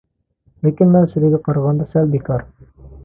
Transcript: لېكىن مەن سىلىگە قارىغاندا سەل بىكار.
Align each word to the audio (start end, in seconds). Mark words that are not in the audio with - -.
لېكىن 0.67 0.89
مەن 0.95 1.05
سىلىگە 1.11 1.41
قارىغاندا 1.49 1.87
سەل 1.93 2.11
بىكار. 2.17 2.47